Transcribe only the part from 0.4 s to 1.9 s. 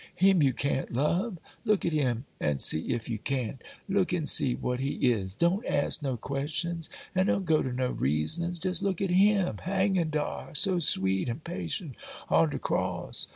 you can't love? Look